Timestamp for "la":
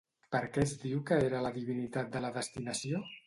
1.47-1.53, 2.27-2.35